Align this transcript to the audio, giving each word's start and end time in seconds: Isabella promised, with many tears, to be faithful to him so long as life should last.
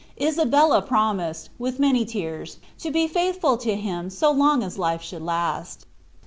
Isabella 0.19 0.81
promised, 0.81 1.51
with 1.59 1.77
many 1.79 2.05
tears, 2.05 2.57
to 2.79 2.89
be 2.89 3.07
faithful 3.07 3.55
to 3.57 3.75
him 3.75 4.09
so 4.09 4.31
long 4.31 4.63
as 4.63 4.79
life 4.79 5.03
should 5.03 5.21
last. 5.21 5.85